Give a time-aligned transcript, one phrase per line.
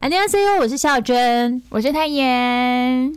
[0.00, 2.26] 安妮安 C U，我是肖小珍，我是泰妍。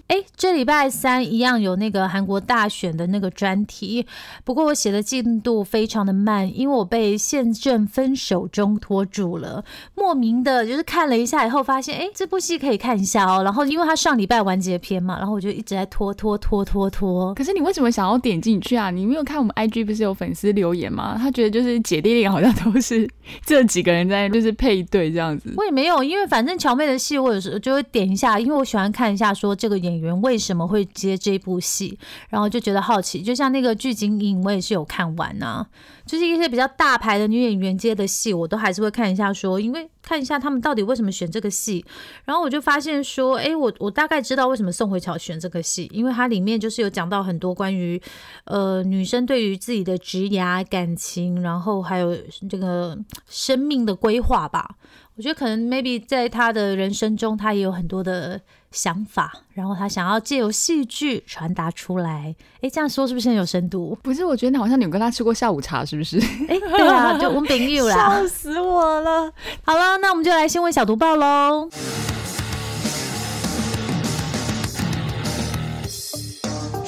[0.07, 4.05] 哎，这礼拜三一样有那个韩国大选的那个专题，
[4.43, 9.63] 不过我写的进度非常的慢，因为我被宪政分手中拖住了。
[9.95, 13.45] 莫名的，就是看了一下以后，发现哎，这部戏可以看一下哦。
[13.45, 17.33] 然后因为他上礼拜完结篇嘛，然后我就一直在拖拖拖拖拖。
[17.33, 18.91] 可是你为什么想要点进去啊？
[18.91, 21.15] 你没有看我们 IG 不是有粉丝留言吗？
[21.17, 23.09] 他觉得就是姐弟恋好像都是
[23.45, 25.53] 这几个人在就是配对这样子。
[25.55, 26.72] 我也没有，因为反正乔。
[26.75, 31.97] 妹的戏，我有时就会点一下，因为我喜欢看一下说这个演员为什么会接这部戏，
[32.29, 33.21] 然后就觉得好奇。
[33.21, 35.67] 就像那个剧情影，我也是有看完啊。
[36.05, 41.85] 就是一些比较大牌的女演员接的戏，我都还是会看一下，说因为看一下他们到底为什么选这个戏。
[42.25, 48.01] 然后我就发现说，哎，我我大概知道为什么宋慧乔选这个戏，因为它里面就是有讲到很多关于
[48.43, 52.13] 呃女生对于自己的职涯、感情，然后还有
[52.49, 52.97] 这个
[53.29, 54.75] 生命的规划吧。
[55.15, 62.35] 我觉得可能 maybe 在他的人生中，他也有很多的想法，然后他想要借由戏剧传达出来。
[62.61, 63.95] 哎，这样说是不是很有深度？
[64.01, 66.17] 不是，我觉得你好像你有跟他吃过下午茶，是不是？
[66.49, 69.31] 哎，对啊，就我们饼友啦，笑死我了。
[69.63, 71.69] 好了，那我们就来先问小读报喽。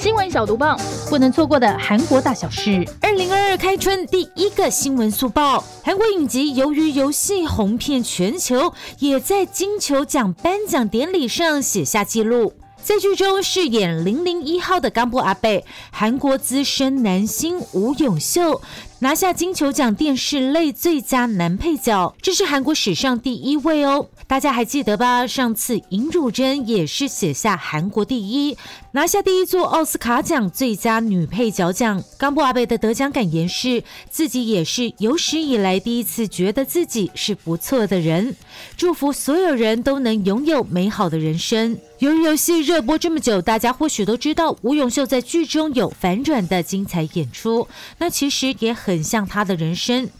[0.06, 0.76] 新闻小读报，
[1.08, 2.86] 不能错过的韩国大小事。
[3.02, 12.52] 二零二二开春第一个新闻速报：韩国影集《鱿鱼游戏》红遍全球，也在金球奖颁奖典礼上写下记录。
[12.84, 18.62] 在剧中饰演零零一号的冈部阿贝，韩国资深男星吴永秀
[18.98, 24.08] 拿下金球奖电视类最佳男配角，这是韩国史上第一位哦。
[24.26, 25.26] 大家还记得吧？
[25.26, 28.56] 上次尹汝贞也是写下韩国第一，
[28.92, 32.02] 拿下第一座奥斯卡奖最佳女配角奖。
[32.16, 38.34] 冈部阿贝的得奖感言是自己也是有史以来第一次觉得自己是不错的人，
[38.78, 41.78] 祝福所有人都能拥有美好的人生。
[41.98, 47.66] 由于游戏热播这么久，大家或许都知道吴永秀在剧中有反转的精彩演出，
[47.98, 50.10] 那其实也很像他的人生。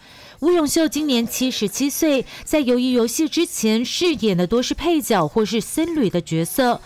[0.41, 6.81] 吴永秀今年七十七岁，在《鱿鱼游戏》之前饰演的多是配角或是僧侣的角色。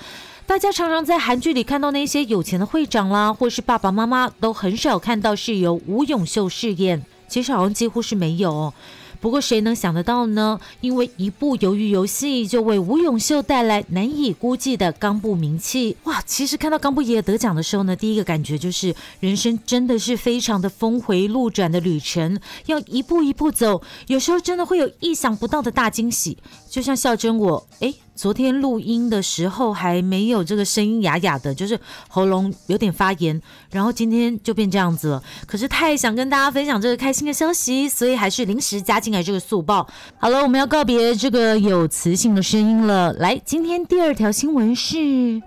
[0.44, 7.04] 大家常常在韩剧里看到那些有钱的会长啦，或是爸爸妈妈，都很少看到是由吴永秀饰演。
[7.28, 8.74] 其实好像几乎是没有。
[9.20, 10.58] 不过谁能想得到呢？
[10.80, 15.96] 因为一部《鱿鱼游戏》就为吴永秀带来难以估计的冈部名气。
[16.04, 16.22] 哇！
[16.26, 23.82] 其实看到冈部爷爷得奖的时候呢，第一个感觉就是人生真的是非常的峰回路转的旅程，要一步一步走。
[24.06, 26.38] 有时候真的会有意想不到的大惊喜，
[26.68, 27.92] 就像孝珍我，哎。
[28.14, 31.78] 昨天录音的时候还没有这个声音哑哑的，就是
[32.08, 33.40] 喉咙有点发炎，
[33.70, 35.22] 然后今天就变这样子了。
[35.46, 39.86] 可是太想跟大家分享这个开心的消息，所以还是临时加进来这个速报。
[40.18, 43.12] 好了，我们要告别这个有磁性的声音了。
[43.14, 44.98] 来，今天第二条新闻是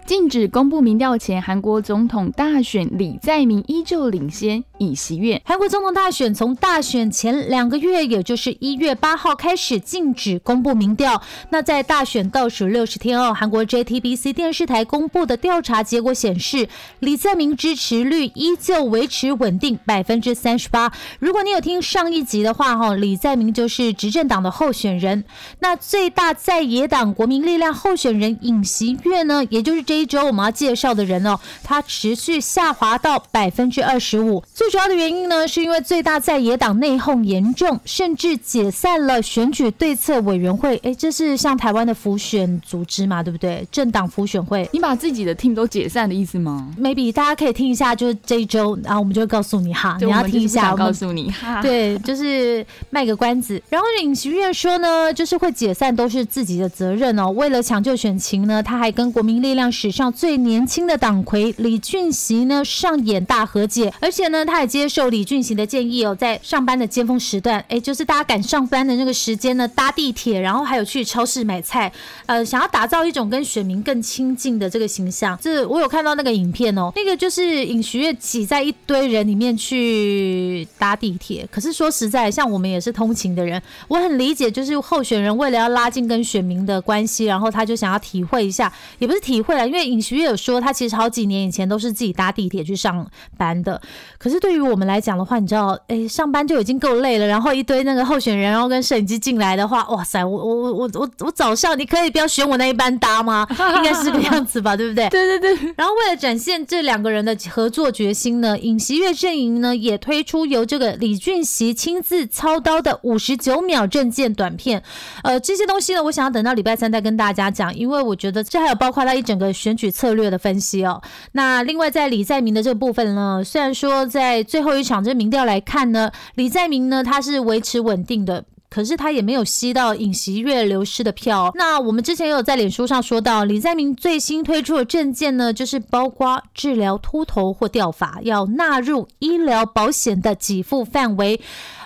[0.06, 5.42] 禁止公布民调前韩国总统大选，李在明依旧领先尹锡悦。
[5.46, 11.22] 韩国总统大选从大选前两个月，也就是一月八号开始禁止公布民调。
[11.52, 12.64] 那在大选倒数。
[12.74, 16.68] 六十天后，韩国 JTBC 电视台公布的调查结果显示，
[17.00, 20.92] 李在明支持率依旧维持稳定，百分之三十八。
[21.20, 25.24] 如果你有听上一集的话，哈，李在明就是执政党的候选人。
[25.60, 34.44] 那最大在野党国民力量候选人尹锡悦呢，也就是这一周我们要介绍的人哦，他持续下滑到百分之二十五。
[34.54, 40.78] 最主要的原因呢，是因为最大在野党内讧严重，甚至解散了选举对策委员会。
[40.78, 42.60] 哎，这是像台湾的浮选。
[42.66, 43.68] 组织嘛，对不对？
[43.72, 53.62] 政党辅选会，你把自己的 team 都解散的意思吗？Maybe 大家可以听一下，就是这一周，然后我们就会告诉你哈，你要听一下，我告诉你哈，对，就是卖个关子。
[53.70, 57.30] 然后尹锡悦说呢，就是会解散都是自己的责任哦。
[57.30, 71.92] 为了抢救选情呢，他还跟国民力量史上最年轻的党魁李俊熙呢上演大和解，而且呢，他他也接受李俊行的建议哦，在上班的尖峰时段，哎，就是大家赶上班的那个时间呢，搭地铁，然后还有去超市买菜，
[72.28, 72.46] 呃。
[72.46, 81.48] 想要打造一种跟选民更亲近的这个形象，这我有看到那个影片哦，那个就是尹徐月挤在一堆人里面去搭地铁。
[81.50, 93.82] 可是说实在，像我们也是通勤的人，我很理解，就是候选人为了要拉近跟选民的关系，然后他就想要体会一下，也不是体会了，因为尹徐月有说他其实好几年以前都是自己搭地铁去上班的。
[94.20, 103.48] 可是对于我们来讲的话，你知道，哎，上班就已经够累了，然后一堆那个候选人，然后跟摄影机进来的话，哇塞，我我我我我我早上你可以不要选我那一班搭吗？
[103.78, 105.08] 应该是这个样子吧，对不对？
[105.08, 105.74] 对对对。
[105.78, 114.84] 然后为了展现这两个人的合作决心呢，尹锡悦阵营呢也推出由这个李俊熙亲自操刀的五十九秒证件短片。
[115.24, 121.02] 呃，这些东西呢，我想要等到礼拜三再跟大家讲，因为我觉得这还有包括他一整个选举策略的分析哦。
[121.32, 128.46] 那另外在李在明的这个部分呢，虽然说在在最后一场这民调来看呢，李在明呢他是维持稳定的。
[128.74, 131.52] 可是他也没有吸到尹锡悦流失的票。
[131.54, 141.40] 那我们之前有在脸书上说到，李在明最新推出的证件呢，就是包括治疗秃头或掉发要纳入医疗保险的给付范围。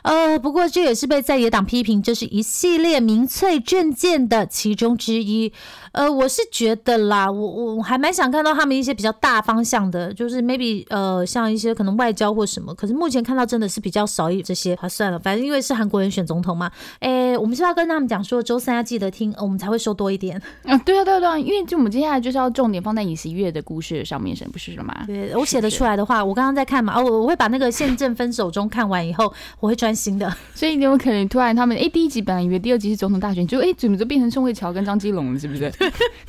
[0.03, 5.51] 呃，不过这也是被在野党批评，这是一系列民粹证件的其中之一。
[5.97, 12.73] 呃，我是觉得啦，我我还蛮想看到他们一些比较大方向的，就是 maybe 呃，像一些可能外交或什么。
[12.73, 14.75] 可是目前看到真的是比较少一这些。
[14.75, 16.71] 啊，算了，反正因为是韩国人选总统嘛。
[16.99, 20.37] 哎，我们是要跟他们讲说，周三要记得听，我们才会收多一点。
[20.65, 24.93] 啊，对啊，对啊，对啊，因为就我们接下来就是要重点放在尹锡悦的故事上面，是不是了吗？
[25.07, 29.97] 对我写得出来的话，我刚刚在看嘛，哦，我我会把那个宪政分手中看完以后，我会专。
[29.97, 35.73] 心的， 所以你有可能突然他们哎，第一集本来以为第二集是总统大选，就哎怎么就变成宋慧乔跟张基龙了，是不是？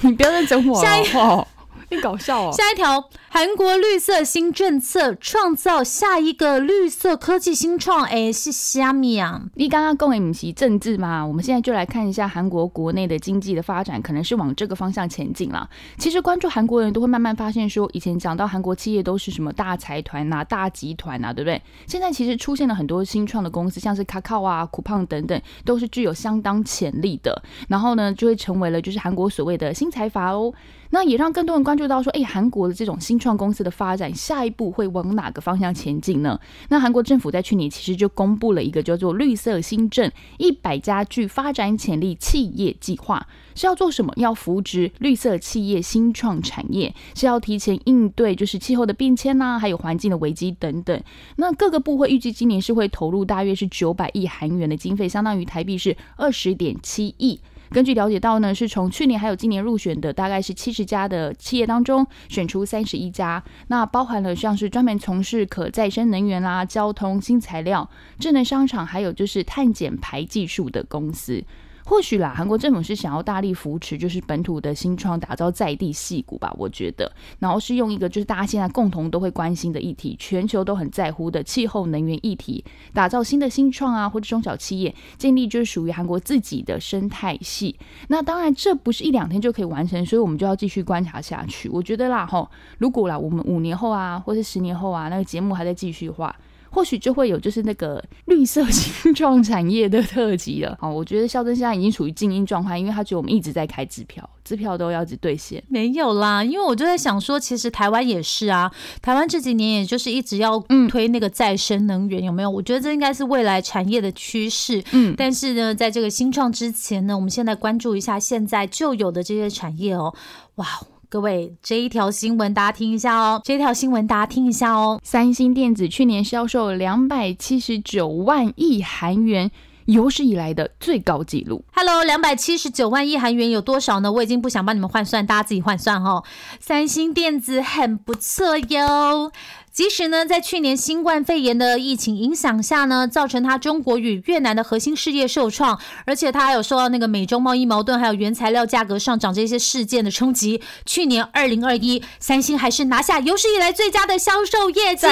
[0.01, 1.49] 你不要再整我了。
[1.91, 2.53] 你搞笑哦！
[2.53, 9.43] 下一条，韩国绿色新政策创造下一个绿色科技新创，哎，是虾米啊？
[9.55, 11.25] 你刚刚讲的不是政治嘛？
[11.25, 15.69] 我们现在就来看一下韩国国内的经济的发展，可能是往这个方向前进了。
[15.97, 21.63] 其实关注韩国人都会慢慢发现，说以前讲到韩国企业都是什么大财团呐、大集团呐，对不对？
[21.87, 27.43] 现在其实出现了很多新创的公司，像是 Kakao 啊、酷胖等等，都是具有相当潜力的。
[27.69, 30.53] 然后呢，就会成为了就是韩国所谓的新财阀哦。
[30.91, 36.39] 那也让更多人关注到说，哎，韩国的这种新创公司的发展，下一步会往哪个方向前进呢？
[36.69, 44.13] 那韩国政府在去年其实就公布了一个叫做“绿色新政一百家具发展潜力企业计划”，是要做什么？
[44.17, 51.03] 要扶植绿色企业新创产业，是要提前应对就是气候的变迁呐，还有环境的危机等等。
[51.37, 57.39] 那各个部会预计今年是会投入大约是九百亿韩元的经费，相当于台币是二十点七亿。
[57.71, 67.89] 根据了解到呢，是从去年还有今年入选的大概是七十家的企业当中选出三十一家，那包含了像是专门从事可再生能源啦、交通、新材料、
[68.19, 71.45] 智能商场，还有就是碳减排技术的公司。
[71.89, 76.55] 或许啦，韩国政府是想要大力扶持，就是本土的新创，打造在地戏骨吧。
[76.59, 82.63] 我觉得，然后是用一个就是大家现在共同都会关心的议题，全球都很在乎的气候能源议题，
[82.93, 87.75] 打造新的新创啊，或者中小企业，建立就是属于韩国自己的生态系。
[88.09, 91.71] 那当然，这不是一两天就可以完成，所以我们就要继续观察下去。
[91.71, 96.37] 我觉得啦，吼，如果啦，我们五年后啊，或是十年后啊，那个节目还在继续的话。
[96.71, 100.77] 或许就会有就是那个绿色新创产业的特辑了。
[100.81, 105.63] 好， 我觉得肖珍现在已经处于静音状态，因为他觉得我们一直在开支票，支票都要一直兑现。
[105.69, 108.71] 没有啦，因为我就在想说，其实台湾也是啊，
[109.03, 112.51] 台湾这几年也就是一直要推那个再生能源，有没有？
[112.51, 114.83] 我觉得这应该是未来产业的趋势。
[114.93, 120.15] 嗯，但是呢，在这个新创之前呢，我们现在关注一下现在就有的这些产业哦。
[120.57, 120.67] 哇！
[121.11, 123.41] 各位，这一条新闻大家听一下哦。
[123.43, 125.01] 这条新闻大家听一下哦。
[125.03, 129.51] 三星电子去年销售两百七十九万亿韩元，
[129.87, 131.65] 有史以来的最高纪录。
[131.73, 134.13] Hello，两百七十九万亿韩元有多少呢？
[134.13, 136.23] 我已经不想帮你们换算，大家自己换算哈。
[136.61, 139.33] 三星电子很不错哟。
[139.79, 150.61] 即使呢，在去年新冠肺炎的疫情影响下呢，造成它中国与越南的核心事业受创，而且它还有受到那个美中贸易矛盾，还有原材料价格上涨这些事件的冲击。
[150.85, 155.07] 去年二零二一，三星还是拿下有史以来最佳的销售业绩，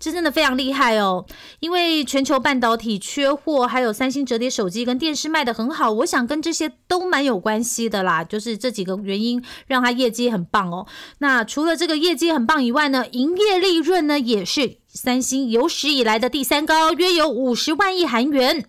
[0.00, 1.24] 这真的非常厉害哦。
[1.60, 8.24] 因为全球半导体缺货，还有三星折叠手机跟电视卖的很好，我想跟这些都蛮有关系的啦。
[8.24, 10.88] 就是这几个原因让它业绩很棒哦。
[11.18, 13.91] 那除了这个业绩很棒以外呢，营业利润。
[13.92, 18.66] 润呢也是三星有史以来的第三高，约有五十万亿韩元。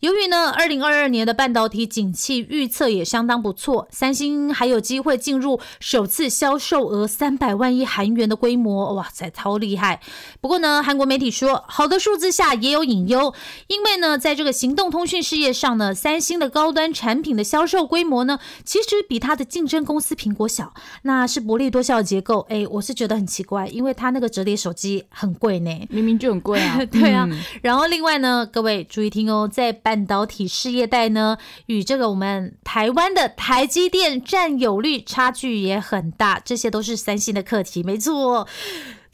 [0.00, 10.00] 由于呢，二零二二年的半导体景气预测也相当不错，三星还有机会进入首次销售额三百万亿韩元的规模，哇塞，超厉害！
[10.40, 13.34] 不过呢，韩国媒体说，好的数字下也有隐忧，
[13.68, 22.46] 因为呢，在这个行动通讯事业上呢，三星的高端产品的销售规模呢，其实比它的竞争公司苹果小，那是薄利多销的结构。
[22.48, 25.58] 哎，我是觉得很奇怪，因为它那个折叠手机很贵，
[25.90, 26.84] 明明就很贵啊。
[26.90, 27.28] 对啊，
[27.62, 38.46] 然后另外呢，各位注意听哦，在半导体事业带呢，与这个我们台湾的台积电占有率差距也很大，这些都是三星的课题，没错。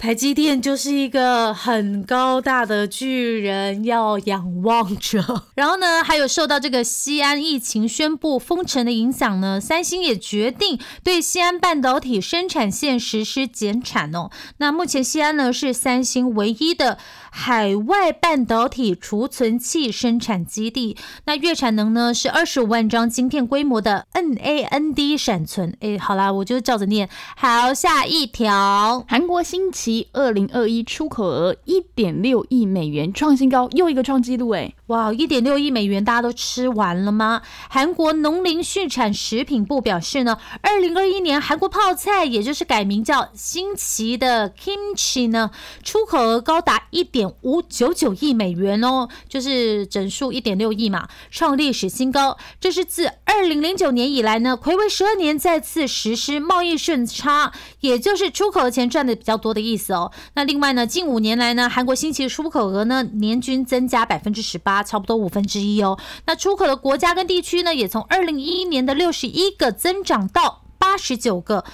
[0.03, 5.45] 台积电就是一个很高大的巨人，要仰望着。
[5.55, 14.31] 然后呢，还有受到这个西安疫情宣布封城的影响呢，三星也决定对西安半导体生产线实施减产哦。
[14.57, 16.99] 那目前西安呢是三星唯一的
[17.35, 20.99] 海外半导体储存器生产基地。
[21.25, 25.75] 那月产能呢是二十五万张晶片规模的 NAND 闪存。
[25.81, 27.09] 哎，好啦，我就照着念。
[27.35, 30.09] 好，下一条，韩国新奇。
[30.13, 34.75] 二零二一出口额一点六亿美元创新高，又一个创纪录哎！
[34.89, 37.41] 哇，一点六亿美元，大家都吃完了吗？
[37.71, 45.51] 韩国农林畜产食品部表示呢，二零二一年韩国泡菜，也就是改名叫新奇的 Kimchi 呢，
[45.83, 52.39] 出口额高达一点五九九亿美元哦，就是整数一点六亿嘛，创历史新高。
[52.61, 59.93] 这是自二零零九年以来呢，暌违十二年再次实施贸易顺差，也就是出口的钱赚的比较多的意思。
[59.93, 65.99] 哦，那另外呢，近五年来呢，韩国新奇的出口额呢，年均增加百分之十八，差不多五分之一哦。
[66.27, 71.65] 那出口的国家跟地区呢，也从二零一一年的六十一个增长到八十九个。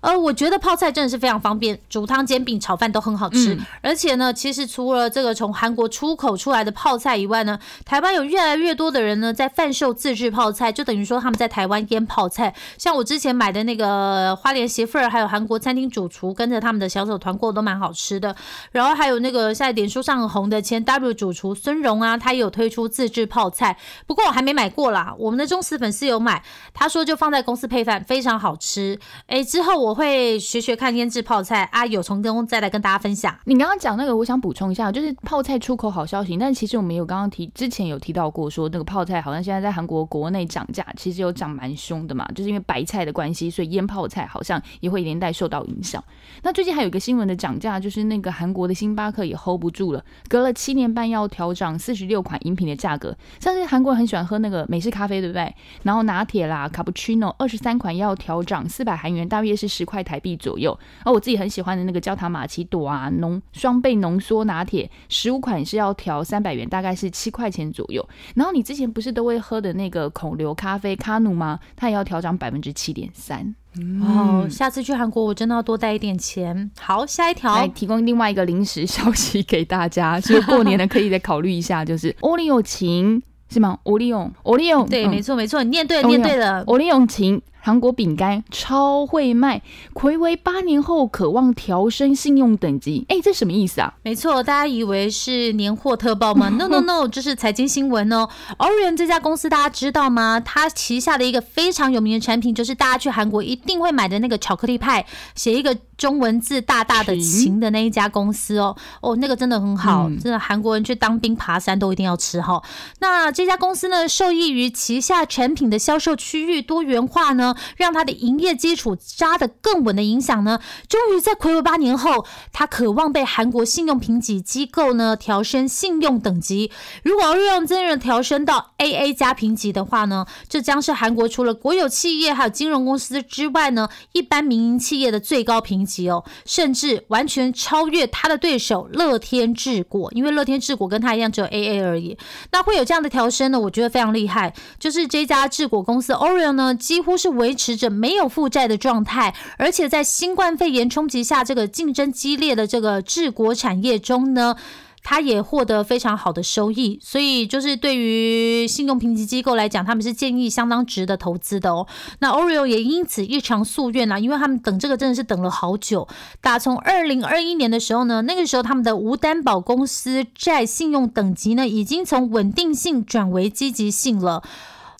[0.00, 3.58] 呃，我觉得泡菜真的是非常方便，煮汤、煎饼、炒饭都很好吃。
[3.82, 12.54] 而且呢，其实除了这个从韩国出口出来的泡菜以外呢，台湾有越来越多的人呢在贩售自制泡菜，就等于说他们在台湾腌泡菜。
[12.78, 18.34] 像我之前买的那个花莲媳妇儿，还有韩国餐厅主厨跟着他们的小手团过都蛮好吃的。
[18.72, 23.76] 然后还有那个在脸书上很红的前 W 主厨孙荣啊，他也有推出自制泡菜，
[24.06, 25.14] 不过我还没买过啦。
[25.18, 26.42] 我们的忠实粉丝有买，
[26.72, 28.98] 他说就放在公司配饭，非常好吃。
[29.26, 29.89] 哎，之后我。
[29.90, 33.36] 我会学学看腌制泡菜啊，有从中再来跟大家分享。
[33.46, 36.36] 你刚刚讲那个，我想补充一下，就是泡菜出口好消息。
[36.36, 46.00] 但其实我们有刚刚提之前有提到过，说那个泡菜好像现在在韩国国内涨价，其实有涨蛮凶的嘛，就是因为白菜的关系，所以腌泡菜好像也会连带受到影响。
[46.44, 53.12] 那最近还有一个新闻的涨价，就是那个韩国的星巴克也 hold 不住了，隔了七年半要调涨四十六款饮品的价格。
[53.40, 55.52] 像是韩国人很喜欢喝那个美式咖啡，对不对？
[55.82, 59.79] 然后拿铁啦、卡布奇诺二十三款要调涨四百韩元，大约是。
[59.80, 68.06] 十块台币左右，而我自己很喜欢的那个焦糖玛奇朵啊，浓双倍浓缩拿铁，十五款是要调三百元，大概是七块钱左右。
[68.34, 71.58] 然后你之前不是都会喝的那个孔刘咖啡卡努吗？
[71.74, 73.54] 它也要调涨百分之七点三。
[74.02, 76.70] 哦，下次去韩国我真的要多带一点钱。
[76.78, 83.78] 好，下一条来提供另外一个临时消息给大家，所以过年呢可以再考虑一下，就是 欧利友情是吗？
[83.84, 87.40] 欧利永，欧利永，对，没错没错，你念对念对了，欧利永情。
[87.60, 89.62] 韩国饼干超会卖，
[89.94, 93.94] 暌违八年后渴望调升信用等级，哎，这什么意思啊？
[94.02, 98.28] 没错，大家以为是年货特报吗？No No No，这是财经新闻哦。
[98.58, 100.40] Orion 这家公司大家知道吗？
[100.40, 108.74] 它旗下的一个非常有名的产品，就是大家去韩国一定会买的那个巧克力派，写一个中文字大大的“情”的那一家公司哦。
[109.00, 112.62] 哦，那个真的很好，真的韩国人去当兵爬山都一定要吃哈。
[113.00, 117.49] 那这家公司呢，受益于旗下产品的销售区域多元化呢。
[117.76, 126.70] 让他的营业基础扎得更稳的影响呢，终于在魁违八年后，他渴望被韩国信用评级机构呢调升信用等级。
[127.02, 142.16] 如果瑞用真人调升到 AA 加评级的话呢，这将是韩国除了国有企业还有金融公司之外呢，一般民营企业的最高评级哦，甚至完全超越他的对手乐天智果，因为乐天智果跟他一样只有 AA 而已。
[142.52, 143.60] 那会有这样的调升呢？
[143.60, 154.54] 我觉得非常厉害，就是这家智果公司 orio 呢，几乎是维持着没有负债的状态，而且在新冠肺炎冲击下，这个竞争激烈的这个治国产业中呢，
[155.02, 156.98] 它也获得非常好的收益。
[157.02, 161.86] 所以，就是对于信用评级机构来讲，他们是建议相当值得投资的哦。
[162.18, 166.06] 那 Oreo 也因此异常夙愿啦，因为他们等这个真的是等了好久。
[166.42, 174.42] 打从二零二一年的时候呢，那个时候他们的无担保公司债信用等级呢，已经从稳定性转为积极性了。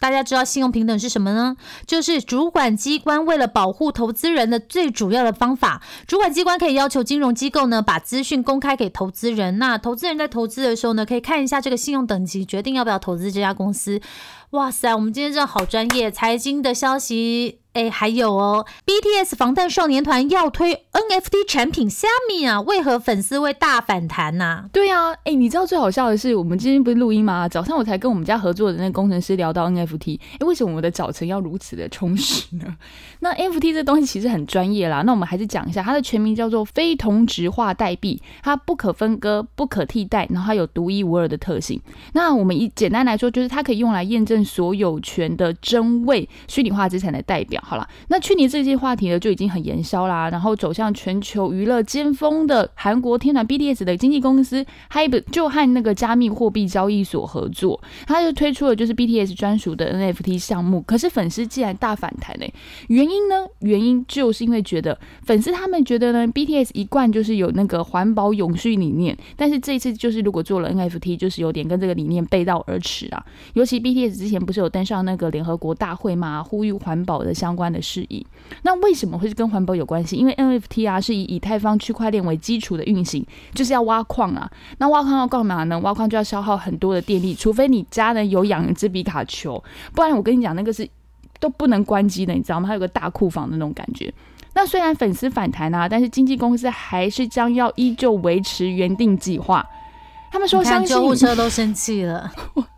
[0.01, 1.57] 大家知道信用平等是什么呢？
[1.87, 9.59] 就是主管机关为了保护投资人的最主要的方法，主管机关可以要求金融机构呢把资讯公开给投资人。
[9.59, 14.01] 那投资人在投资的时候呢，可以看一下这个信用等级，决定要不要投资这家公司。
[14.51, 17.60] 哇塞，我们今天真的好专业，财经的消息。
[17.73, 22.61] 哎，还有哦，BTS 防弹少年团要推 NFT 产品，虾米啊？
[22.61, 24.65] 为何粉丝会大反弹呢？
[24.73, 27.49] 对啊，哎，你知道最好笑的是，我们今天不是录音吗？
[27.49, 32.77] 早上我才跟我们家合作的那个工程师聊到 NFT，哎，为什么我的早晨要如此的充实呢？
[33.21, 41.81] 那 NFT 这东西其实很专业啦，那我们还是讲一下，它的全名叫做非同质化代币，它不可分割、不可替代，然后它有独一无二的特性。
[42.15, 47.60] 那我们以简单来说，就是它可以用来验证所有权的真伪虚拟化资产的代表。
[47.63, 60.81] 好了，那去年这些话题呢就已经很延烧啦，然后走向全球娱乐尖峰的韩国天团 BTS 的经纪公司 Hybe 就和那个加密货币交易所合作，他就推出了就是 BTS 专属的 NFT 项目。
[60.83, 62.47] 可是粉丝竟然大反弹呢？
[62.89, 63.47] 原因呢？
[63.61, 73.25] 原因就是因为觉得粉丝他们觉得呢，BTS 一贯就是有那个环保永续理念，但是这一次就是如果做了 NFT，就是有点跟这个理念背道而驰啊。
[73.55, 78.27] 尤其 BTS 之前不是有登上那个联合国大会嘛，呼吁环保的相关的事宜。
[78.63, 80.17] 那为什么会是跟环保有关系？
[80.17, 84.51] 因为 NFT 啊是以以太坊区块链为基础的运行，就是要挖矿啊。
[84.79, 85.79] 那挖矿要干嘛呢？
[85.81, 89.63] 挖矿就要消耗很多的电力，除非你家呢有养一只比卡丘，
[89.95, 90.89] 不然我跟你讲，那个是
[91.39, 92.67] 都不能关机的，你知道吗？
[92.69, 94.13] 它有个大库房的那种感觉。
[94.53, 99.65] 那虽然粉丝反弹啊，但是经纪公司还是将要依旧维持原定计划。
[100.33, 102.31] 他们说，相信救护车都生气了。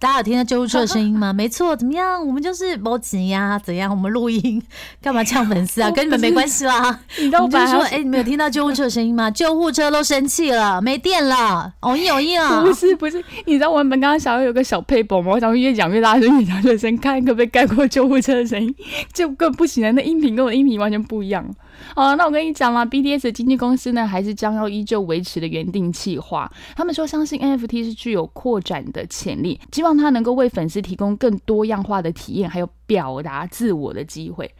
[0.00, 1.32] 大家有听到救护车的声音吗？
[1.34, 2.24] 没错，怎么样？
[2.24, 3.90] 我们就是包急呀，怎样？
[3.90, 4.62] 我们录音
[5.02, 5.90] 干嘛呛粉丝啊？
[5.94, 7.00] 跟你们没关系啦。
[7.18, 9.28] 你知道我就说，哎，你们有听到救护车的声音吗？
[9.32, 12.60] 救护车都生气了，没电了，哦一哦一啊！
[12.62, 15.32] 不是不是，你知道我们刚刚想要有个小配宝吗？
[15.32, 18.74] 我想越讲越大声，越讲越声，看可不可以盖过救护车的声音，
[19.12, 19.92] 就更不行了。
[19.92, 21.44] 那音频跟我的音频完全不一样。
[21.94, 26.50] 好，那我跟你讲啦 b t s 的经纪公司呢，还是将要依旧维持的原定计划。
[26.76, 34.52] 他们说，相信 NFT 是具有扩展的潜力，希望它能够为粉丝提供更多样化的体验，还有表达自我的机会。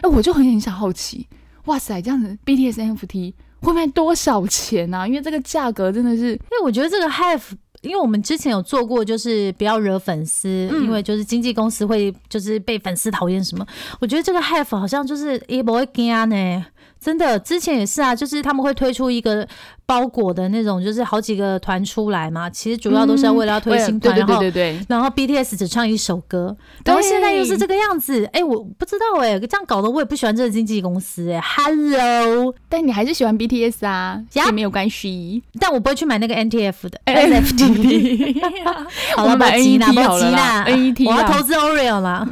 [0.00, 1.26] 哎，我就很很想好奇，
[1.66, 5.08] 哇塞，这样子 BTS NFT 会卖多少钱呢？
[5.08, 7.42] 因为这个价格真的是，因为我觉得这个 Have，
[7.86, 13.66] 因为我们之前有做过，就是不要惹粉丝，因为就是经纪公司会就是被粉丝讨厌什么。
[14.00, 16.66] 我觉得这个 Have 好像就是也不会惊呢。
[17.00, 19.46] 真的，之前也是啊，就是他们会推出一个
[19.84, 22.50] 包裹的那种，就是好几个团出来嘛。
[22.50, 24.42] 其实主要都是要为了要推新团，然后
[24.88, 28.24] 然后 BTS 只唱一首歌，然后现在又是这个样子。
[28.32, 31.40] 哎，我不知道哎，这样搞得我也不喜欢这个经纪公司哎。
[31.40, 35.42] Hello，但你还是喜欢 BTS 啊，也没有关系。
[35.60, 38.42] 但我不会去买那个 NTF 的 NFT。
[39.14, 42.26] 好了，买 NET 好了，NET，我要投资 Oreo 了。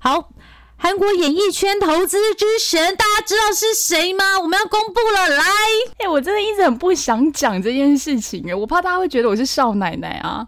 [0.00, 0.30] 好。
[0.80, 4.38] 韩国演艺圈投资之神，大家知道是谁吗？
[4.40, 5.44] 我们要公布了，来！
[5.98, 10.46] 哎，我真的一直很不想讲这件事情，哎，我怕大家会觉得我是少奶奶啊。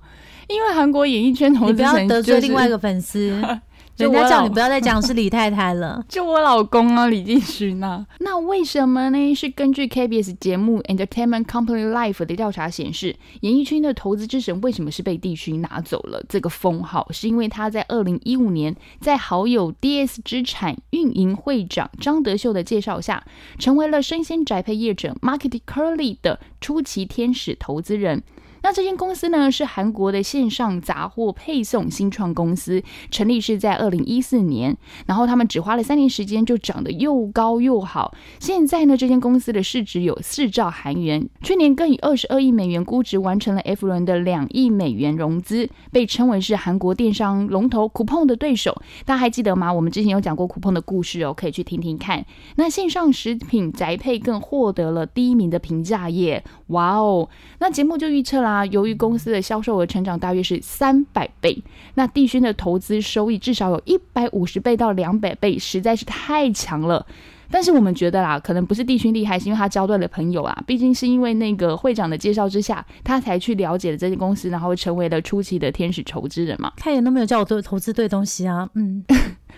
[0.49, 3.41] 因为韩国演艺圈投资，你不要得罪另外一个粉丝。
[4.01, 8.07] 人家叫你不要再讲是李太太了， 就我老公啊，李继勋啊。
[8.21, 9.35] 那为什么呢？
[9.35, 17.07] 是根据 KBS 节目 Entertainment Company Life 的调查显示，演艺圈的投资之神为什么是被帝勋拿走了这个封号？
[17.11, 23.25] 是因为他在二零一五年在好友 DS 资产运营会长张德秀的介绍下，
[23.59, 28.23] 成为了生鲜宅配业者 Market Curly 的出奇天使投资人。
[28.63, 38.15] 那这间公司呢，是韩国的线上杂货配送新创公司，成立是在二零一四年，然后他们只花了三年时间就长得又高又好。
[38.39, 48.83] 现在呢，这间公司的市值有四兆韩元，去年更以二十二亿美元估值完成了 F 轮的两亿美元融资，被称为是韩国电商龙头 Coupon 的对手。
[49.07, 49.73] 大家还记得吗？
[49.73, 52.25] 我们之前有讲过 Coupon 的故事哦，可以去听听看。
[52.57, 56.45] 那线上食品宅配更获得了第一名的评价耶！
[56.69, 58.50] 哇哦，那节目就预测了。
[58.51, 61.63] 啊，由于公司的销售额成长大约是三百倍，
[61.95, 67.07] 那帝勋的投资收益至少有一百五十倍到两百倍，实在是太强了。
[67.53, 70.63] 但是我们觉得啦，可能不是帝勋厉害，是因为他交对了朋友啊。
[70.67, 76.73] 毕竟是因为那个会长的介绍之下，他才去了解了这间公司，然后成为了初期的天使投资人嘛。
[76.77, 79.05] 他也都没有叫我做投资对东西啊，嗯，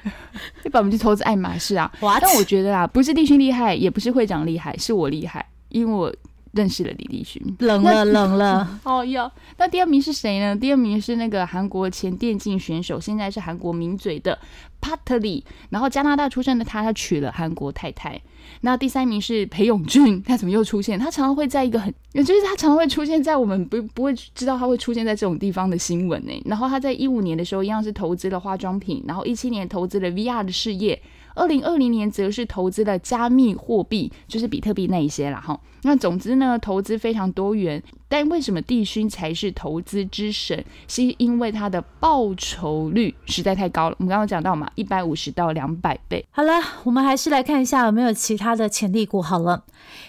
[0.65, 1.91] 你把我们去投资爱马仕啊。
[2.01, 6.15] 但我觉得啊，不是帝勋厉害，也不是会长厉害，是我厉害，因为我。
[6.53, 9.31] 认识了李立勋，冷了冷了 哦哟。
[9.59, 10.55] 那第二名是谁呢？
[10.55, 14.39] 第二名是那个韩国前电竞选手，现在是韩国名嘴的
[14.81, 18.21] p a t l y 然后加拿大出生的他，他娶了韩国太太。
[18.61, 20.99] 那第三名是裴勇俊，他怎么又出现？
[20.99, 26.43] 他常常会在一个很，也就是他常常会出现在我们不不会知道他会出现在这种地方的新闻呢。
[26.45, 31.01] 然后他在一五年的时候一样是投资了化妆品，然后一七年投资了 VR 的事业。
[31.35, 35.41] 二零二零年则是投资了加密货币，就是比特币那一些啦。
[35.41, 35.59] 哈。
[35.85, 37.83] 那总之呢，投资非常多元。
[38.09, 40.63] 但为什么地勋才是投资之神？
[40.87, 43.97] 是因为他的报酬率实在太高了。
[43.99, 46.23] 我们刚刚讲到嘛，一百五十到两百倍。
[46.31, 49.23] 好了，我们还是来看一下有没有其他的潜力股。
[49.23, 49.65] 好了，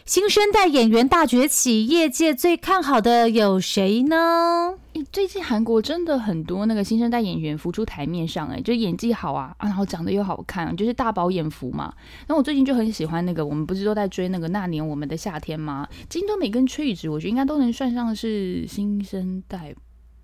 [0.06, 4.76] 新生代演员大崛起，业界最看好的有谁呢？
[5.12, 11.94] 最近韩国真的很多那个新生代演员浮出台面上，哎，就演技好啊，然后长得又好看，就是大饱眼福嘛。
[12.28, 15.88] 那我最近就很喜欢那个，我们不是都在追那个那年我们的夏天吗？
[16.10, 17.94] 金多美跟崔宇植，我觉得应该都能算。
[17.94, 19.76] 上是新生代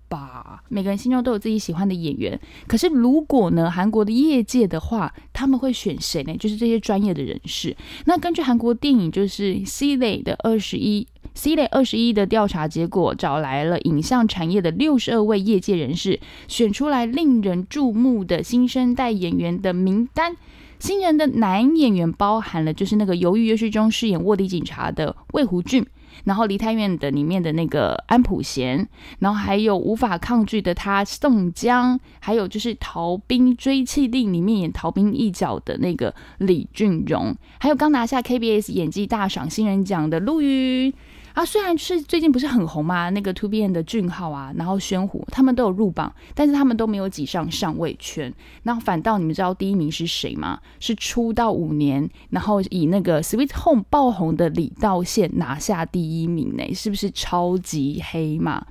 [0.08, 0.64] 吧？
[0.68, 2.40] 每个人心中都有自己喜欢的演员。
[2.66, 6.36] 可是如果呢，韩国的业界的话，他们会选谁呢？
[6.36, 7.76] 就是这些专业的人士。
[8.06, 20.36] 那根据韩国电影就是 C 类的二十一 C 类二十一的调查结果，找来了影像产业的六十二位业界人士，选出来令人注目的新生代演员的名单。
[20.78, 25.86] 新人的男演员包含了就是那个《鱿鱼游戏》中饰演卧底警察的魏胡俊。
[26.24, 28.86] 然后《梨泰院》的里面的那个安普贤，
[29.20, 40.92] 然后还有无法抗拒的他宋江，还有就是《逃兵追缉令》里面演逃兵一角的那个李俊荣，还有刚拿下 KBS 演技大赏新人奖的陆云。
[41.40, 48.30] 啊，虽然是最近不是很红嘛，那个 To B N 的俊浩啊，然后宣虎他们都有入榜，但是他们都没有挤上上位圈。
[48.64, 50.60] 那反倒你们知道第一名是谁吗？
[50.80, 56.74] 是出道五年，然后以那个 Sweet Home 爆红的李道宪拿下第一名呢？
[56.74, 58.66] 是不是超级黑嘛？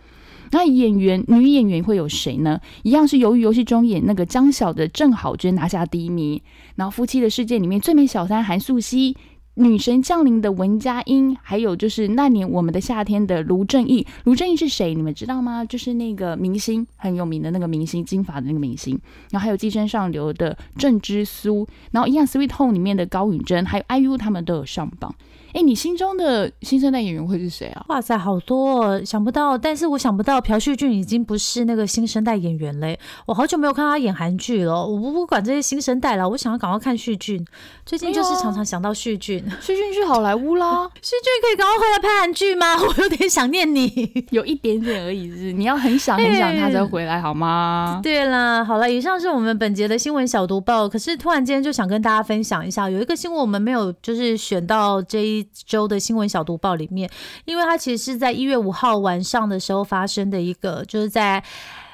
[0.52, 2.60] 那演员女演员会有谁呢？
[2.84, 6.40] 一样是鱿鱼游戏中演那个江晓的郑好娟拿下第一名，
[6.76, 9.16] 然后夫妻的世界里面最美小三韩素汐。
[9.60, 14.08] 女神降临的文佳音，还有就是那年我们的夏天的卢正义。
[14.24, 14.96] 卢正义是谁？
[14.96, 15.66] 你们知道吗？
[15.66, 18.98] 就是那个明星很有名的那个明星，金发的那个明星。
[19.32, 25.14] 然后还有寄生上流的郑之苏，然后一样 Sweet Home 里面的高允贞，还有 IU 他们都有上榜。
[25.54, 27.86] 哎，你心中的新生代演员会是谁啊？
[27.90, 33.00] 哇塞，好多想不到，但是我想不到朴叙俊已经不是那个新生代演员嘞。
[33.26, 34.86] 我好久没有看他演韩剧了。
[34.86, 37.44] 我不不管这些新生代了，我想要赶快看叙俊。
[37.86, 40.88] 最近就是常常想到叙俊，叙俊去好莱坞啦。
[41.02, 42.76] 叙俊可以赶快回来拍韩剧吗？
[42.80, 48.00] 我有点想念你， 有一点点而已，是你要很想很想他才回来好吗？
[48.04, 50.88] 对啦，好了，以上是我们本节的新闻小读报。
[50.88, 55.39] 可是突然间就想跟大家分享一下，有一个新闻我们没有就是选到这一。
[55.40, 57.10] 一周的新闻小读报里面，
[57.46, 61.44] 因为它其实是在一月五号晚上的时候发生的一个，就是在。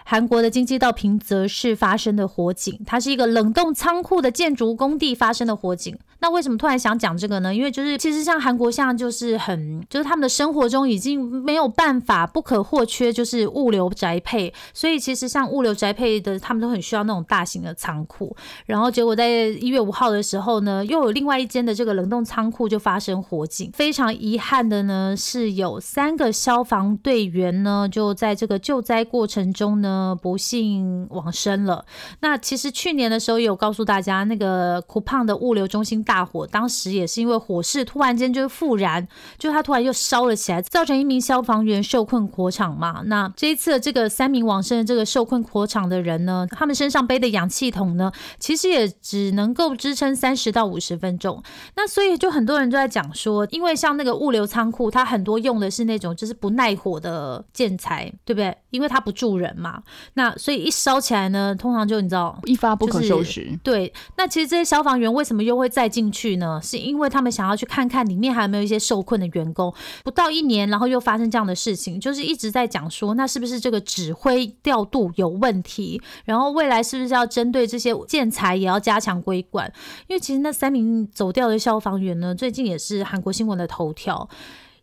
[0.08, 5.98] 韩国的京畿道平泽市发生的火警，它是一个冷冻仓库的建筑工地发生的火警。
[6.20, 7.54] 那为什么突然想讲这个呢？
[7.54, 14.54] 因为就是其实像韩国现在就是很，就是他们的生活中已经没有办法不可或缺，就是物流宅配。
[14.74, 18.36] 所以其实像物流宅配的，他们都很需要那种大型的仓库。
[18.68, 23.70] 然后结果在一月五号的时候呢，又有另外一间的这个冷冻仓库就发生火警。
[23.74, 29.95] 非常遗憾的呢，是有三个消防队员呢，就在这个救灾过程中呢。
[29.96, 31.86] 呃，不幸往生了。
[32.20, 43.04] 那其实去年的时候也有告诉大家，那个库胖的物流中心大火，当时也是因为火势突然间就复燃，就它突然又烧了起来，造成一名消防员受困火场嘛。
[43.06, 51.42] 那这一次这个三名往生的这个受困火场的人呢，他们身上背的氧气筒呢，其实也只能够支撑三十到五十分钟。
[51.76, 58.56] 那所以就很多人都在讲说，因为像那个物流仓库，它很多用的是那种就是不耐火的建材，对不对？
[58.72, 59.82] 因为它不住人嘛。
[60.14, 63.58] 那所以一烧起来呢，通常就你知道一发不可收拾。
[63.64, 66.60] 对，那其实这些消防员为什么又会再进去呢？
[66.62, 69.74] 是因为他们想要去看看里面还有没有一些受困的员工。
[70.04, 76.02] 不到一年，然后又发生这样的事情，就是一直在讲说，那是不是这个指挥调度有问题？
[76.26, 79.72] 然后未来是不是要针对这些建材也要加强规管？
[80.08, 84.28] 因为其实那三名走掉的消防员呢，最近也是韩国新闻的头条。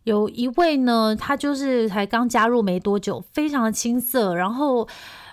[0.03, 4.35] 有一位呢，他就是才刚加入没多久，非常的青涩。
[4.35, 4.87] 然后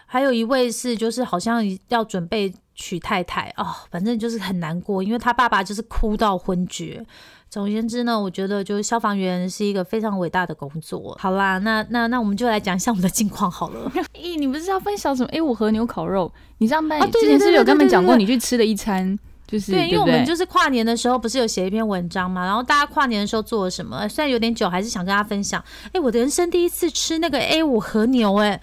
[0.07, 7.05] 还有一位是，就是好像要准备娶太太哦，反正就是很难过，因为他爸爸就是哭到昏厥。
[7.49, 11.19] 总而言之呢，我觉得就是消防员是一个非常伟大的工作。
[11.21, 13.91] 好啦，那那那我们就来讲一下我们的近况好了。
[14.15, 15.29] 咦，你不是要分享什么？
[15.33, 19.19] 哎，我和牛烤肉，你上班之前是不是有跟他们讲过你去吃了一餐？
[19.51, 22.45] 对，因为我们就是跨年的时候，不是有写一篇文章嘛？
[22.45, 24.09] 然后大家跨年的时候做了什么？
[24.09, 25.63] 虽然有点久，还是想跟大家分享。
[25.93, 28.61] 哎，我的人生第一次吃那个 A 五和牛，哎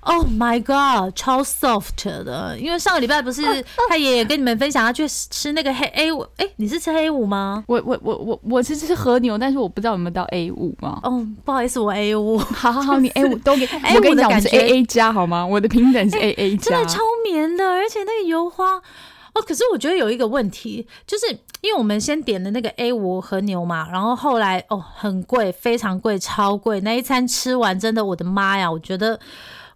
[0.00, 2.56] ，Oh my God，超 soft 的。
[2.58, 3.42] 因为上个礼拜不是
[3.88, 7.64] 他爷爷跟你们分享他去吃那个黑 A 五，哎，你是吃 A 五吗？
[7.66, 10.98] 我我我我我是吃和牛，但是我不知道有没有到 A 五嘛。
[11.02, 12.38] 哦，不好意思，我 A 五。
[12.38, 13.68] 好好好，你 A 五都给。
[13.94, 15.46] 我跟你讲，我是 A A 加好吗？
[15.46, 18.80] 我的平等是 A A 加，真的超绵的，而且那个油花。
[19.36, 21.26] 哦，可是我觉得有一个问题，就是
[21.60, 26.80] 因为我们先点的那个 A 五和牛嘛，然后后来哦很贵，非常贵，超贵。
[26.80, 28.72] 那一餐吃完，真的我的妈呀！
[28.72, 29.20] 我觉得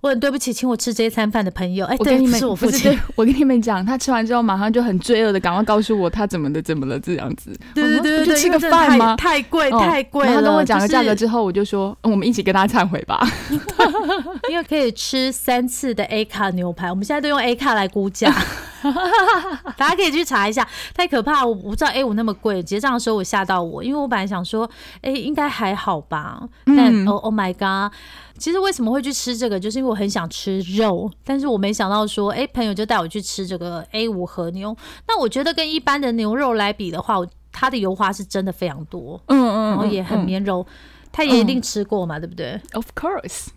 [0.01, 1.85] 我很对不起请我吃这一餐饭的朋友。
[1.85, 2.99] 哎，对，是我父亲。
[3.15, 7.55] 我跟你们讲，他吃完之后马上就很罪恶的，赶快告诉我他怎么的怎么了这样子。
[7.75, 9.15] 对对对对，吃个饭吗？
[9.17, 10.37] 太贵太贵了。
[10.37, 13.21] 他跟我讲了价格之后，我就说我们一起跟他忏悔吧。
[14.49, 18.35] 因为可以吃三次的 A 卡牛排，我们现在都用 A 卡来估价。
[19.77, 24.69] 大家可以去查一下，太可怕，我不知道 A 五那么贵，结账的时候我吓到我，因为我本来想说，
[25.03, 27.93] 哎、应该还好吧，但、嗯 Oh Oh my God。
[28.39, 34.75] 其实为什么会去吃这个，就是因为我很想吃肉，但是我没想到说，哎、朋友就带我去吃这个 A 五和牛。
[35.07, 37.17] 那我觉得跟一般的牛肉来比的话，
[37.53, 40.67] 它的油花是真的非常多，嗯嗯然后也很绵柔。
[41.13, 43.49] 他也一定吃过嘛，对不对？Of course，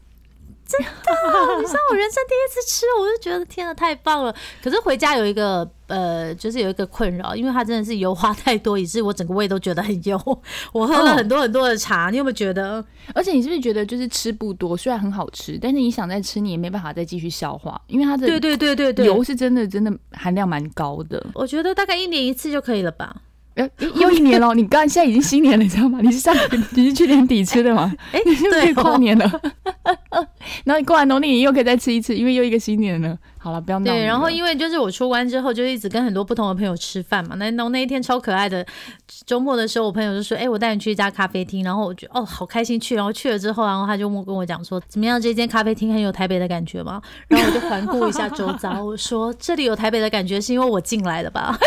[0.80, 4.36] 你知道我人生第一次吃，我就觉得天啊，太棒了！
[4.64, 10.20] 可是回家有一个呃，就是有一个困扰，因为它真的是油花太多，以致我整个胃都觉得很油。
[10.74, 12.84] 我喝了很多很多的茶，你有没有觉得？
[13.14, 21.24] 而且你是不是觉得就是吃不多，虽然很好吃，但是你想再吃，你也没办法再继续消化，因为它的对对对对对，油是真的真的含量蛮高的。
[21.36, 23.22] 我觉得大概一年一次就可以了吧？
[23.56, 23.70] 呃，
[24.02, 26.00] 又一年了，你刚现在已经新年了，你知道吗？
[26.02, 26.36] 你是上
[26.72, 27.94] 你是去年底吃的吗？
[28.12, 29.42] 哎、你是可以对哦，跨年了，
[30.66, 33.18] 然后你过完农历年又可以再吃一次，因为又一个新年了。
[33.44, 33.92] 好了，不要闹。
[33.92, 37.36] 对，然后因为就是我出关之后，就一直跟很多不同的朋友吃饭嘛。
[37.36, 38.66] 那那那一天超可爱的，
[39.26, 42.96] 周末的时候，我朋友就说：“哎、我带你去一家咖啡厅。”然后我就哦，好开心去。
[42.96, 45.20] 然后去了之后，然后他就跟我讲说：“怎么样？
[45.22, 51.60] 这间咖啡厅很有台北的感觉吗？”然后我就环顾一下周遭，我说：“这里有台北的感觉，是因为我进来的吧？”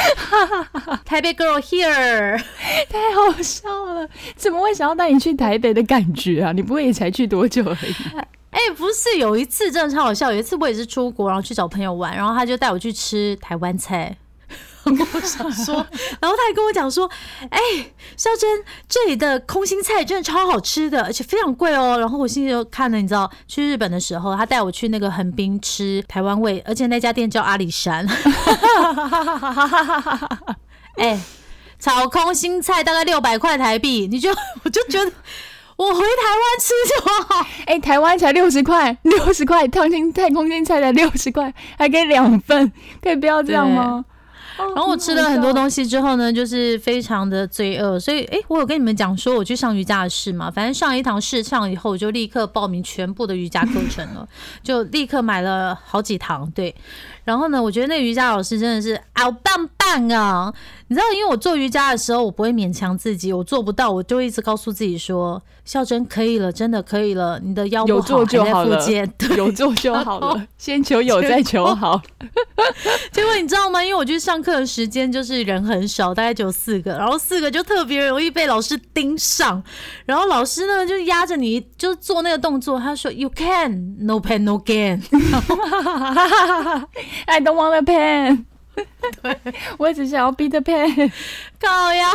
[1.05, 2.39] 台北 girl here，
[2.89, 6.53] 太好笑了，怎么会想要带你去台北的感觉啊？
[6.53, 7.95] 你不会也才去多久而已？
[8.57, 14.17] 哎、不是有一次真的超好笑，有一次我也是出国，然后去找朋友玩，然后他就带我去吃台湾菜。
[14.87, 15.75] 我想说，
[16.21, 17.11] 然后他还跟我讲说
[17.51, 17.59] ：“哎、
[18.17, 28.07] 肖珍，这里的空心菜真的超好吃的，而且非常贵哦。”然后我心里就看了，你知道，去日本的时候，他带我去那个横滨吃台湾味，而且那家店叫阿里山。
[30.97, 31.21] 哎、
[31.79, 34.31] 炒空心菜大概六百块台币，你就
[34.63, 35.13] 我就觉得
[35.77, 37.47] 我回台湾吃就好。
[37.67, 44.05] 哎、台湾才六十块， 六十块，烫青太空心菜才六十块，还可以两份， 可以不要这样吗？
[44.59, 54.27] 然后我吃了很多东西之后呢，就是非常的罪恶，所以诶，我有跟你们讲说我去上瑜伽的事嘛，反正上一堂试唱以后，我就立刻报名全部的瑜伽课程了，
[54.65, 56.75] 就立刻买了好几堂，对。
[57.27, 60.55] 然后呢，我觉得那瑜伽老师真的是好棒棒啊！
[60.89, 72.01] 你知道，因为我做瑜伽的时候，我不会勉强自己，我做不到，我就一直告诉自己说：“孝珍可以了，真的可以了，你的腰不有好，做就好了还在复健。”对，有 做就好了，先求有再求好。
[73.11, 73.83] 结果你知道吗？
[73.83, 79.61] 因为我去上课的时间就是人很少，大概只有四个，然后四个就特别容易被老师盯上，
[80.05, 85.03] 然后老师呢就压着你，就做那个动作，他说 “You can, no pain, no gain”，
[87.25, 88.45] I don't want a pen。
[89.23, 89.35] 对
[89.79, 91.11] 我只想要 be the pen。
[91.59, 92.11] 靠呀，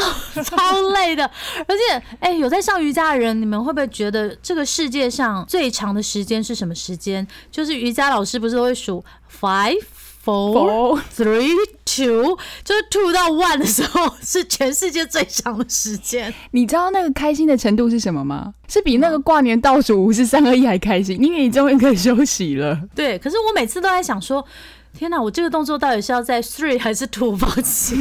[0.46, 1.26] 超累的。
[1.68, 7.26] 而且，哎、有在上瑜伽的人，你们会不会觉得这个世界上最长的时间是什么时间？
[7.50, 9.04] 就是瑜伽老师不是都会数
[9.42, 9.82] five,
[10.24, 11.50] four, 哦， three,
[11.84, 16.32] two，就是 two 到 one 的时候是全世界最长的时间。
[16.52, 18.54] 你知道那个开心的程度是什么吗？
[18.68, 22.80] 是比那个挂年倒数五十三二一还开心，因为你终于可以休息了。
[22.94, 24.46] 对，可是我每次都在想说，
[24.94, 27.96] 天哪，我这个动作到底是要在 three 还是 two 放弃？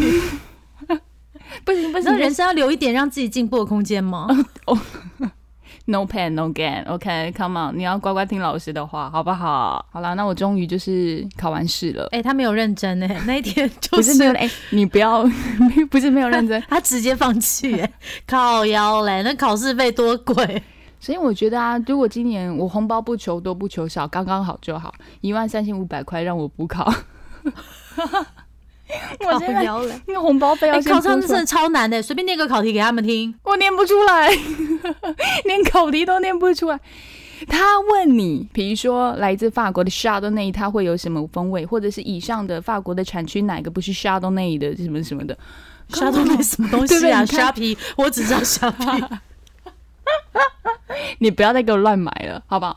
[1.64, 4.28] 不行不那人生要留一点让自己进步的空间吗？
[5.86, 6.86] No pain, no gain.
[6.86, 9.84] OK，come、on，你要乖乖听老师的话，好不好？
[9.90, 12.06] 好了，那我终于就是考完试了。
[12.12, 15.28] 哎、他没有认真哎、 那一天就不是没有哎、你不要，
[15.90, 16.62] 不是没有认真。
[16.68, 17.92] 他直接放弃哎、
[18.26, 20.62] 靠腰嘞，那考试费多贵？
[21.00, 26.92] 所以我觉得啊，如果今年我红包不求多不求少，刚刚好就好，一万三千五百块让我补考。
[29.24, 30.00] 我现在腰嘞。
[30.06, 33.34] 那个红包费哎、要先上真的超难的、随便念个考题给他们听。
[33.44, 34.28] 我念不出来，
[35.46, 36.78] 连考题都念不出来。
[37.48, 44.30] 他问你，比如说来自法国的 s h a d o w n a y 它会有什么风味，或者是以上的法国的产区哪个不是 s h a d o
[44.30, 45.38] w n a y 的什么什么的，
[45.88, 48.84] 沙都没什么东西啊， 虾皮我只知道虾皮。
[51.18, 52.76] 你不要再给我乱买了，好不好？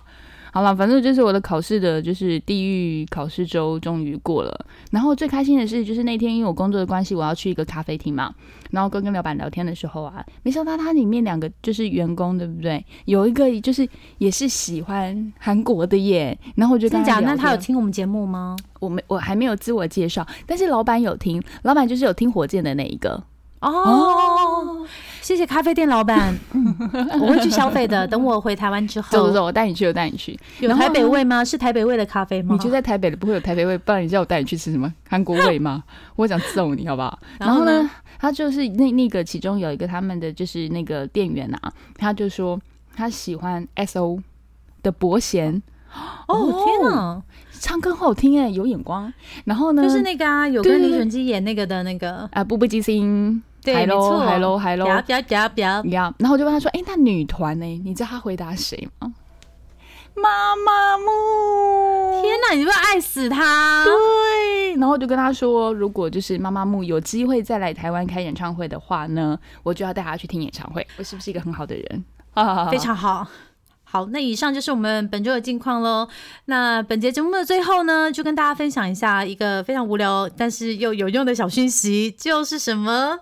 [0.56, 4.66] 好了，反正就是我的考试的，就是地狱考试周终于过了。
[4.92, 8.32] 然后最开心的是，就是那天因为我工作的关系，我要去一个咖啡厅嘛，
[8.70, 12.86] 然后跟跟老板聊天的时候啊，没想到他里面两个就是员工，对不对？
[13.06, 13.89] 有一个就是
[14.20, 17.20] 也是喜欢韩国的耶，然后我就跟真假？
[17.20, 18.56] 聊那他有听我们节目吗？
[18.80, 23.24] 我没我还没有自我介绍，但是老板有听，老板就是有听火箭的那一个。
[23.63, 24.86] 哦，
[25.21, 26.76] 谢谢咖啡店老板，嗯，
[27.21, 28.06] 我会去消费的。
[28.12, 30.38] 等我回台湾之后，走走走，我带你去，我带你去。
[30.60, 31.43] 有台北味吗？
[31.45, 32.54] 是台北味的咖啡吗？
[32.54, 35.84] 你就在台北的，不会有台北味，不然你叫我带你去吃什么韩国味吗？
[36.17, 37.17] 我想揍你好不好？
[37.39, 42.60] 然后呢呢，他就是那那个其中有一个他们的就是那个店员啊，他就说
[42.95, 44.19] 他喜欢 S O
[44.82, 45.62] 的伯贤。
[46.28, 47.21] 哦天哪，
[47.52, 49.13] 唱歌好听哎，有眼光。
[49.45, 57.65] 然后呢，就是那个啊，有跟李准基演那个的那个，啊，步步惊心，对，没错 hello hello，表表表表，呀，然后我就问他说：“哎、那女团呢？
[57.84, 59.13] 你知道他回答谁吗？”
[60.15, 63.84] 妈妈木，天哪，你不要爱死他！
[63.84, 70.86] 对，然后我就跟他说，如果就是妈妈木有机会再来台湾开演唱会的话呢，我就要带他去听演唱会。
[70.97, 72.06] 我是不是一个很好的人？
[72.36, 73.26] 啊 非常好。
[73.86, 76.08] 好，那以上就是我们本周的近况喽。
[76.45, 83.19] 那本节节目的最后呢，就跟大家分享一下一个非常无聊但是又有用的小讯息，就是什么？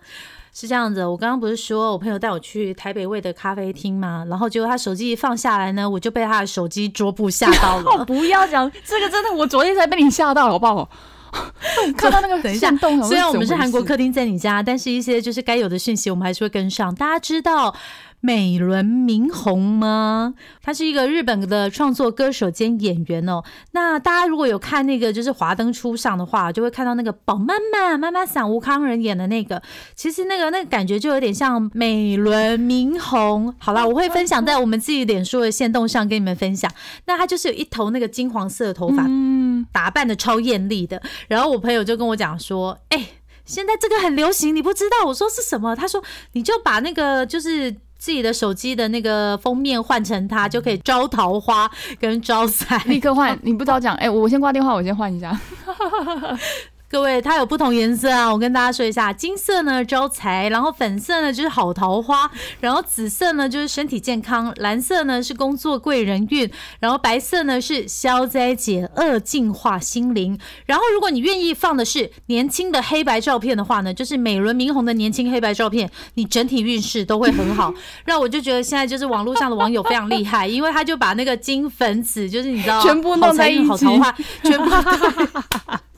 [0.54, 4.26] 是这样子，我刚刚不是说我朋友带我去台北味的咖啡厅吗？
[4.30, 8.04] 然后结果他手机一放下来呢，我就被他的手机桌布吓到了。
[8.06, 10.90] 不要讲这个，真的，我昨天才被你吓到，好不好？
[11.96, 12.70] 看到那个等一下
[13.08, 16.94] 虽然我们是韩国客厅在你家，但是一些就是该有的讯息我们还是会跟上。
[16.96, 17.74] 大家知道
[18.22, 20.36] 美轮明宏吗？
[20.62, 23.44] 他是一个日本的创作歌手兼演员哦。
[23.72, 29.62] 那大家如果有看那个就是《华灯初上》的话，就会看到那个宝妈妈妈妈桑吴康仁演的那个，
[29.96, 33.54] 其实那个那个感觉就有点像美轮明宏。
[33.58, 36.72] 好啦，我会分享在我们自己脸书的线动上跟你们分享。
[37.08, 41.02] 那他就是有一头那个金黄色的头发，嗯，打扮的超艳丽的。
[41.28, 43.08] 然后我朋友就跟我讲说，哎、
[43.46, 45.08] 现在这个很流行，你不知道？
[45.08, 45.76] 我说是什么？
[45.76, 46.04] 他说
[46.34, 47.76] 你就把那个就是。
[48.02, 52.84] 自己的手机的那个封面换成它，就可以招桃花跟招财。
[52.86, 55.40] 立刻换，你不早讲，哎、我先挂电话，我先换一下。
[56.92, 66.52] 各位，它有不同颜色啊，我跟大家说一下，金色呢招财，然后粉色呢就是好桃花，然后紫色呢就是身体健康，蓝色呢是工作贵人运，
[66.82, 70.38] 然后白色呢是消灾解厄、净化心灵。
[70.66, 77.74] 然后如果你愿意放的是年轻的黑白照片的话呢，就是美轮明宏的年轻黑白照片，你整体运势都会很好。
[78.04, 84.70] 让我就觉得现在就是网络上的网友非常厉害，因为他就把那个金粉紫，就是你知道 全部弄在一起好桃花，全部。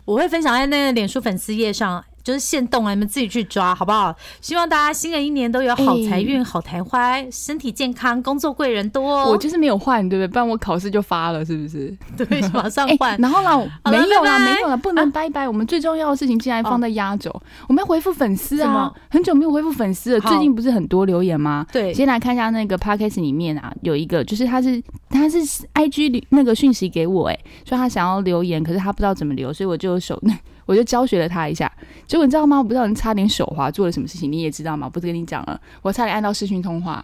[0.06, 4.16] 我会分享在那个脸书粉丝页上，就是现动啊，你们自己去抓好不好？
[4.42, 9.26] 希望大家新的一年都有好财运、好桃花，身体健康，工作贵人多。
[9.30, 10.28] 我就是没有换，对不对？
[10.28, 11.96] 不然我考试就发了，是不是？
[12.18, 13.18] 对， 马上哎、换。
[13.18, 13.52] 然后啦，
[13.84, 15.48] 好了没有啦，没有啦，不能拜拜。
[15.48, 17.30] 我们最重要的事情竟然放在压轴，
[17.68, 18.92] 我们要回复粉丝啊！
[19.10, 21.66] 很久没有回复粉丝了，最近不是很多留言吗？
[21.72, 25.38] 对先来看一下那个 podcast 里面啊，有一个就是他是他是
[25.74, 30.18] IG 那个讯息给我、哎，说他想要留言，可是他不知道怎么留，所以我就手
[30.66, 31.72] 我就教学了他一下。
[32.08, 32.58] 结果你知道吗？
[32.58, 34.90] 我不知道你差点手滑做了什么事情，你也知道吗？
[34.90, 37.04] 不是跟你讲了，我差点按到视讯通话。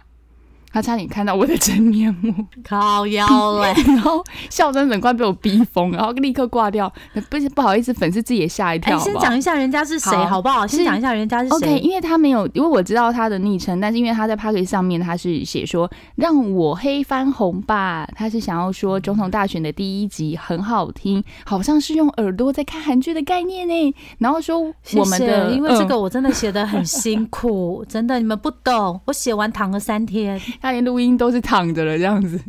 [0.72, 3.26] 他差点看到我的真面目，靠腰
[3.60, 6.90] 嘞， 然后笑声整快被我逼疯，然后立刻挂掉。
[7.28, 8.98] 不是不好意思，粉丝自己也吓一哎，跳。
[8.98, 10.66] 好不好先讲一下人家是谁好好不好？
[10.66, 23.94] 先是讲一下人家是谁 OK，因为他没有，因为我知道他的昵称，但是因为他在 p a c k e 上面他是写说让我黑翻红吧，他是想要说总统大选的第一集很好听，好像是用耳朵在看韩剧的概念呢。
[24.18, 30.40] 然后说我们的，谢因为这嗯个我真的写的很辛苦，真的你们不懂，我写完躺了三天。
[30.60, 32.40] 他连录音都是躺着了这样子。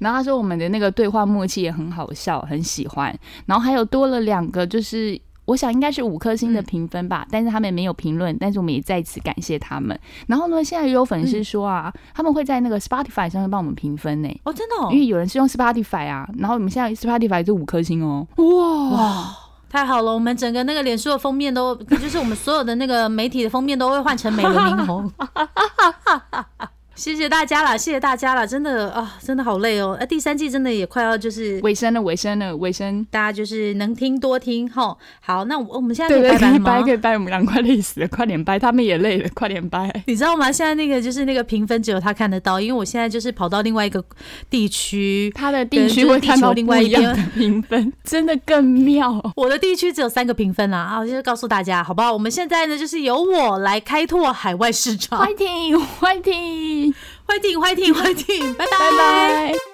[0.00, 3.16] 然后他说我们的那个对话默契也很好笑，很喜欢。
[3.46, 9.98] 然后还有多了两个，就是我想应该是五颗星的评分吧，但是他们没有评论，但是我们也再次感谢他们。
[10.26, 14.28] 然后呢，现在也有粉丝说啊，他们会在那个 Spotify 上面帮我们评分呢。
[14.44, 19.36] 哦，真的、哦因，为有人是用 Spotify 啊，然后我们现在 Spotify 就五颗星哦，哇哇，
[19.70, 25.10] 太好了，我们整个那个脸书的封面都， 就是我们所有的那个媒体的封面都会换成美轮明宏。
[26.98, 29.96] 谢谢大家啦，谢谢大家啦，真的啊，真的好累哦。
[30.00, 33.06] 呃，第三季真的也快要就是尾声了，尾声了，尾声。
[33.08, 34.96] 大家就是能听多听哈。
[35.20, 36.92] 好，那我我们现在可以拜拜了可以掰，吗可？
[36.92, 39.88] 以掰，我们俩快累死了，快点拜，他们也累了，快点拜。
[40.08, 40.50] 你知道吗？
[40.50, 44.04] 现在那个就是那个评分只有他看得到，因为我现在就是跑到另外一个
[44.50, 49.32] 地区，他的地区会看到另外一样的评分， 真的更妙。
[49.36, 50.98] 我的地区只有三个评分啦啊！
[50.98, 52.12] 我就告诉大家，好不好？
[52.12, 56.87] 我们现在呢，就是由我来开拓海外市场，Fighting，Fighting，
[57.26, 59.67] 欢迎欢迎欢迎，拜拜拜拜。